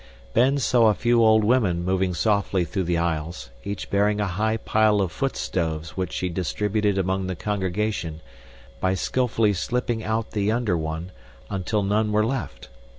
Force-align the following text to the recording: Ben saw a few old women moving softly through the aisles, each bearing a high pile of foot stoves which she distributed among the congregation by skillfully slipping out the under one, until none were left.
Ben 0.33 0.57
saw 0.57 0.87
a 0.89 0.95
few 0.95 1.21
old 1.21 1.43
women 1.43 1.85
moving 1.85 2.15
softly 2.15 2.65
through 2.65 2.85
the 2.85 2.97
aisles, 2.97 3.51
each 3.63 3.91
bearing 3.91 4.19
a 4.19 4.25
high 4.25 4.57
pile 4.57 4.99
of 4.99 5.11
foot 5.11 5.37
stoves 5.37 5.95
which 5.95 6.11
she 6.11 6.27
distributed 6.27 6.97
among 6.97 7.27
the 7.27 7.35
congregation 7.35 8.19
by 8.79 8.95
skillfully 8.95 9.53
slipping 9.53 10.03
out 10.03 10.31
the 10.31 10.51
under 10.51 10.75
one, 10.75 11.11
until 11.51 11.83
none 11.83 12.11
were 12.11 12.25
left. 12.25 12.67